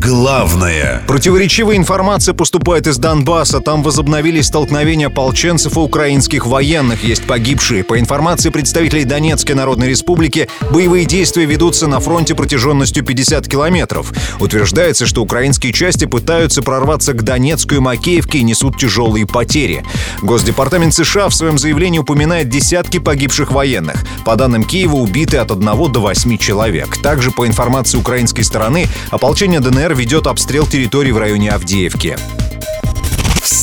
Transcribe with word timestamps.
Главное 0.00 1.02
Противоречивая 1.08 1.76
информация 1.76 2.32
поступает 2.32 2.86
из 2.86 2.98
Донбасса. 2.98 3.60
Там 3.60 3.82
возобновились 3.82 4.46
столкновения 4.46 5.08
ополченцев 5.08 5.76
и 5.76 5.80
украинских 5.80 6.46
военных. 6.46 7.02
Есть 7.02 7.24
погибшие. 7.26 7.82
По 7.82 7.98
информации 7.98 8.50
представителей 8.50 9.04
Донецкой 9.04 9.56
Народной 9.56 9.88
Республики, 9.88 10.48
боевые 10.70 11.04
действия 11.04 11.46
ведутся 11.46 11.88
на 11.88 11.98
фронте 11.98 12.36
протяженностью 12.36 13.04
50 13.04 13.48
километров. 13.48 14.12
Утверждается, 14.38 15.04
что 15.06 15.22
украинские 15.22 15.72
части 15.72 16.04
пытаются 16.04 16.62
прорваться 16.62 17.12
к 17.12 17.22
Донецку 17.22 17.74
и 17.74 17.80
Макеевке 17.80 18.38
и 18.38 18.44
несут 18.44 18.78
тяжелые 18.78 19.26
потери. 19.26 19.84
Госдепартамент 20.22 20.94
США 20.94 21.28
в 21.28 21.34
своем 21.34 21.58
заявлении 21.58 21.98
упоминает 21.98 22.48
десятки 22.48 22.98
погибших 22.98 23.50
военных. 23.50 24.04
По 24.24 24.36
данным 24.36 24.62
Киева, 24.62 24.96
убиты 24.96 25.38
от 25.38 25.50
1 25.50 25.92
до 25.92 26.00
8 26.00 26.38
человек. 26.38 27.02
Также, 27.02 27.32
по 27.32 27.46
информации 27.46 27.98
украинской 27.98 28.42
стороны, 28.42 28.86
ополчение 29.10 29.58
ДНР 29.58 29.87
ведет 29.94 30.26
обстрел 30.26 30.66
территорий 30.66 31.12
в 31.12 31.18
районе 31.18 31.50
Авдеевки. 31.50 32.16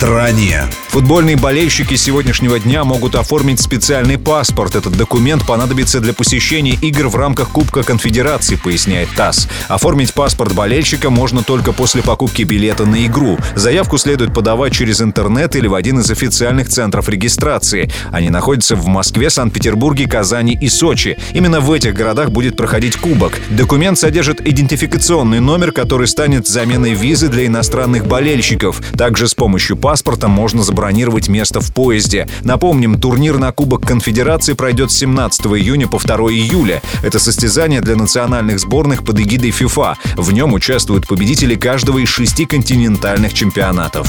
Стране. 0.00 0.62
Футбольные 0.88 1.36
болельщики 1.36 1.94
сегодняшнего 1.94 2.58
дня 2.58 2.84
могут 2.84 3.14
оформить 3.14 3.60
специальный 3.60 4.16
паспорт. 4.18 4.74
Этот 4.74 4.96
документ 4.96 5.46
понадобится 5.46 6.00
для 6.00 6.14
посещения 6.14 6.72
игр 6.72 7.08
в 7.08 7.16
рамках 7.16 7.50
Кубка 7.50 7.82
Конфедерации, 7.82 8.56
поясняет 8.56 9.10
ТАСС. 9.14 9.46
Оформить 9.68 10.14
паспорт 10.14 10.54
болельщика 10.54 11.10
можно 11.10 11.42
только 11.42 11.72
после 11.72 12.02
покупки 12.02 12.42
билета 12.42 12.86
на 12.86 13.04
игру. 13.06 13.38
Заявку 13.54 13.98
следует 13.98 14.32
подавать 14.32 14.72
через 14.72 15.02
интернет 15.02 15.54
или 15.54 15.66
в 15.66 15.74
один 15.74 16.00
из 16.00 16.10
официальных 16.10 16.70
центров 16.70 17.10
регистрации. 17.10 17.92
Они 18.10 18.30
находятся 18.30 18.76
в 18.76 18.86
Москве, 18.86 19.28
Санкт-Петербурге, 19.28 20.08
Казани 20.08 20.58
и 20.58 20.70
Сочи. 20.70 21.18
Именно 21.34 21.60
в 21.60 21.70
этих 21.70 21.92
городах 21.92 22.30
будет 22.30 22.56
проходить 22.56 22.96
кубок. 22.96 23.38
Документ 23.50 23.98
содержит 23.98 24.40
идентификационный 24.40 25.40
номер, 25.40 25.72
который 25.72 26.08
станет 26.08 26.48
заменой 26.48 26.94
визы 26.94 27.28
для 27.28 27.46
иностранных 27.46 28.06
болельщиков. 28.06 28.80
Также 28.96 29.28
с 29.28 29.34
помощью 29.34 29.76
паспорта 29.76 29.89
можно 30.28 30.62
забронировать 30.62 31.28
место 31.28 31.60
в 31.60 31.72
поезде. 31.72 32.28
Напомним, 32.42 33.00
турнир 33.00 33.38
на 33.38 33.52
Кубок 33.52 33.86
Конфедерации 33.86 34.52
пройдет 34.52 34.90
с 34.90 34.98
17 34.98 35.46
июня 35.46 35.88
по 35.88 35.98
2 35.98 36.16
июля. 36.32 36.82
Это 37.02 37.18
состязание 37.18 37.80
для 37.80 37.96
национальных 37.96 38.60
сборных 38.60 39.04
под 39.04 39.20
эгидой 39.20 39.50
ФИФА. 39.50 39.96
В 40.16 40.32
нем 40.32 40.52
участвуют 40.52 41.06
победители 41.06 41.54
каждого 41.54 41.98
из 41.98 42.08
шести 42.08 42.46
континентальных 42.46 43.34
чемпионатов. 43.34 44.08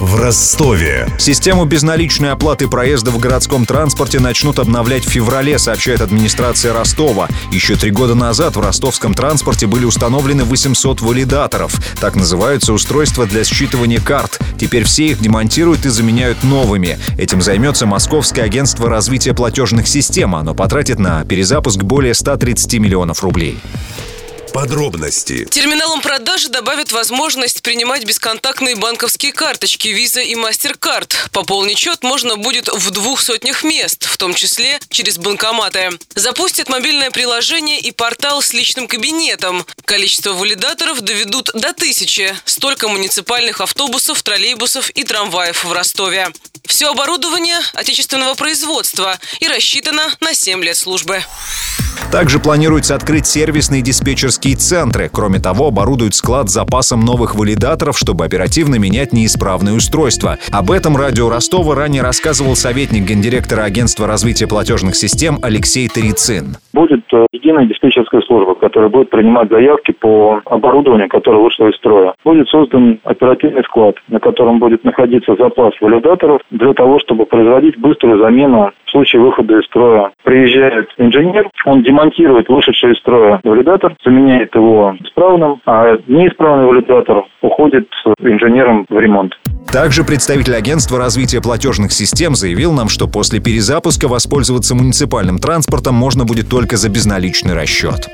В 0.00 0.14
Ростове. 0.16 1.06
Систему 1.18 1.66
безналичной 1.66 2.32
оплаты 2.32 2.68
проезда 2.68 3.10
в 3.10 3.18
городском 3.18 3.66
транспорте 3.66 4.18
начнут 4.18 4.58
обновлять 4.58 5.04
в 5.04 5.10
феврале, 5.10 5.58
сообщает 5.58 6.00
администрация 6.00 6.72
Ростова. 6.72 7.28
Еще 7.52 7.76
три 7.76 7.90
года 7.90 8.14
назад 8.14 8.56
в 8.56 8.60
ростовском 8.60 9.12
транспорте 9.12 9.66
были 9.66 9.84
установлены 9.84 10.44
800 10.44 11.02
валидаторов. 11.02 11.78
Так 12.00 12.16
называются 12.16 12.72
устройства 12.72 13.26
для 13.26 13.42
считывания 13.42 14.02
карт. 14.02 14.40
Теперь 14.58 14.84
все 14.84 15.08
их 15.08 15.20
демонтируют 15.20 15.84
и 15.84 15.90
заменяют 15.90 16.42
новыми. 16.44 16.98
Этим 17.18 17.42
займется 17.42 17.84
Московское 17.84 18.46
агентство 18.46 18.88
развития 18.88 19.34
платежных 19.34 19.86
систем. 19.86 20.34
Оно 20.34 20.54
потратит 20.54 20.98
на 20.98 21.26
перезапуск 21.26 21.82
более 21.82 22.14
130 22.14 22.80
миллионов 22.80 23.22
рублей. 23.22 23.58
Подробности 24.52 25.44
Терминалом 25.44 26.00
продажи 26.00 26.48
добавят 26.48 26.92
возможность 26.92 27.62
принимать 27.62 28.04
бесконтактные 28.04 28.76
банковские 28.76 29.32
карточки 29.32 29.88
Visa 29.88 30.22
и 30.22 30.34
MasterCard. 30.34 31.30
Пополнить 31.30 31.78
счет 31.78 32.02
можно 32.02 32.36
будет 32.36 32.68
в 32.68 32.90
двух 32.90 33.20
сотнях 33.20 33.62
мест, 33.62 34.04
в 34.04 34.16
том 34.16 34.34
числе 34.34 34.80
через 34.88 35.18
банкоматы. 35.18 35.90
Запустят 36.14 36.68
мобильное 36.68 37.10
приложение 37.10 37.78
и 37.78 37.92
портал 37.92 38.42
с 38.42 38.52
личным 38.52 38.88
кабинетом. 38.88 39.64
Количество 39.84 40.32
валидаторов 40.32 41.00
доведут 41.00 41.50
до 41.54 41.72
тысячи. 41.72 42.34
Столько 42.44 42.88
муниципальных 42.88 43.60
автобусов, 43.60 44.22
троллейбусов 44.22 44.90
и 44.90 45.04
трамваев 45.04 45.64
в 45.64 45.72
Ростове. 45.72 46.28
Все 46.66 46.90
оборудование 46.90 47.58
отечественного 47.74 48.34
производства 48.34 49.18
и 49.40 49.48
рассчитано 49.48 50.12
на 50.20 50.34
7 50.34 50.62
лет 50.62 50.76
службы. 50.76 51.24
Также 52.12 52.40
планируется 52.40 52.94
открыть 52.94 53.26
сервисные 53.26 53.82
диспетчерские 53.82 54.56
центры. 54.56 55.08
Кроме 55.12 55.38
того, 55.38 55.68
оборудуют 55.68 56.14
склад 56.14 56.48
с 56.48 56.52
запасом 56.52 57.00
новых 57.00 57.36
валидаторов, 57.36 57.96
чтобы 57.96 58.24
оперативно 58.24 58.76
менять 58.76 59.12
неисправные 59.12 59.76
устройства. 59.76 60.38
Об 60.52 60.70
этом 60.70 60.96
радио 60.96 61.28
Ростова 61.30 61.74
ранее 61.74 62.02
рассказывал 62.02 62.56
советник 62.56 63.04
гендиректора 63.04 63.62
агентства 63.62 64.06
развития 64.06 64.48
платежных 64.48 64.96
систем 64.96 65.38
Алексей 65.42 65.88
Терицин. 65.88 66.56
будет 66.72 67.04
э, 67.12 67.26
единая 67.32 67.66
диспетчерская 67.66 68.20
служба, 68.22 68.54
которая 68.54 68.90
будет 68.90 69.10
принимать 69.10 69.48
заявки 69.50 69.92
по 69.92 70.40
оборудованию, 70.46 71.08
которое 71.08 71.38
вышло 71.38 71.68
из 71.68 71.76
строя. 71.76 72.14
Будет 72.24 72.48
создан 72.48 72.98
оперативный 73.04 73.62
склад, 73.64 73.96
на 74.08 74.20
котором 74.20 74.58
будет 74.58 74.84
находиться 74.84 75.34
запас 75.36 75.74
валидаторов 75.80 76.40
для 76.50 76.72
того, 76.74 76.98
чтобы 77.00 77.26
производить 77.26 77.78
быструю 77.78 78.18
замену 78.18 78.72
в 78.84 78.90
случае 78.90 79.22
выхода 79.22 79.58
из 79.58 79.64
строя. 79.66 80.10
Приезжает 80.24 80.88
инженер, 80.98 81.48
он 81.64 81.79
демонтирует 81.82 82.48
вышедший 82.48 82.92
из 82.92 82.98
строя 82.98 83.40
валидатор, 83.44 83.94
заменяет 84.04 84.54
его 84.54 84.96
исправным, 85.00 85.60
а 85.66 85.96
неисправный 86.06 86.66
валидатор 86.66 87.24
уходит 87.42 87.88
инженером 88.20 88.86
в 88.88 88.98
ремонт. 88.98 89.34
Также 89.72 90.04
представитель 90.04 90.56
агентства 90.56 90.98
развития 90.98 91.40
платежных 91.40 91.92
систем 91.92 92.34
заявил 92.34 92.72
нам, 92.72 92.88
что 92.88 93.06
после 93.06 93.40
перезапуска 93.40 94.08
воспользоваться 94.08 94.74
муниципальным 94.74 95.38
транспортом 95.38 95.94
можно 95.94 96.24
будет 96.24 96.48
только 96.48 96.76
за 96.76 96.88
безналичный 96.88 97.54
расчет. 97.54 98.08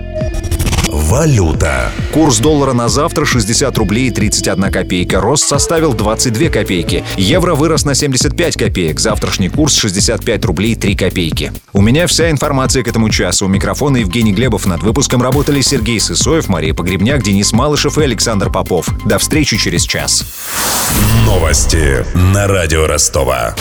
Валюта. 0.97 1.93
Курс 2.11 2.39
доллара 2.39 2.73
на 2.73 2.89
завтра 2.89 3.27
60 3.27 3.77
рублей 3.77 4.09
и 4.09 4.11
31 4.11 4.73
копейка. 4.73 5.21
Рост 5.21 5.47
составил 5.47 5.93
22 5.93 6.49
копейки. 6.49 7.05
Евро 7.19 7.55
вырос 7.55 7.85
на 7.85 7.95
75 7.95 8.57
копеек. 8.57 8.99
Завтрашний 8.99 9.51
курс 9.51 9.77
65 9.77 10.45
рублей 10.47 10.75
3 10.75 10.97
копейки. 10.97 11.53
У 11.75 11.83
меня 11.83 12.07
вся 12.07 12.31
информация 12.31 12.83
к 12.83 12.89
этому 12.89 13.11
часу. 13.11 13.45
У 13.45 13.49
микрофона 13.49 13.99
Евгений 13.99 14.33
Глебов. 14.33 14.65
Над 14.65 14.83
выпуском 14.83 15.23
работали 15.23 15.61
Сергей 15.61 16.01
Сысоев, 16.01 16.49
Мария 16.49 16.73
Погребняк, 16.73 17.23
Денис 17.23 17.53
Малышев 17.53 17.99
и 17.99 18.03
Александр 18.03 18.51
Попов. 18.51 18.89
До 19.05 19.19
встречи 19.19 19.59
через 19.59 19.85
час. 19.85 20.25
Новости 21.27 22.07
на 22.15 22.47
радио 22.47 22.87
Ростова. 22.87 23.55